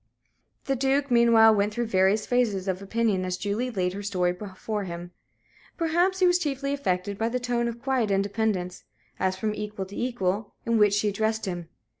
The 0.65 0.75
Duke 0.75 1.11
meanwhile 1.11 1.53
went 1.53 1.75
through 1.75 1.85
various 1.85 2.25
phases 2.25 2.67
of 2.67 2.81
opinion 2.81 3.23
as 3.23 3.37
Julie 3.37 3.69
laid 3.69 3.93
her 3.93 4.01
story 4.01 4.31
before 4.33 4.85
him. 4.85 5.11
Perhaps 5.77 6.17
he 6.21 6.25
was 6.25 6.39
chiefly 6.39 6.73
affected 6.73 7.19
by 7.19 7.29
the 7.29 7.39
tone 7.39 7.67
of 7.67 7.79
quiet 7.83 8.09
independence 8.09 8.83
as 9.19 9.37
from 9.37 9.53
equal 9.53 9.85
to 9.85 9.95
equal 9.95 10.55
in 10.65 10.79
which 10.79 10.95
she 10.95 11.09
addressed 11.09 11.45
him. 11.45 11.69